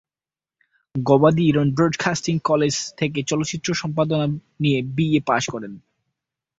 [0.95, 4.25] গবাদি Iran broadcasting college থেকে চলচ্চিত্র সম্পাদনা
[4.59, 5.73] নিয়ে বিএ পাশ করেন।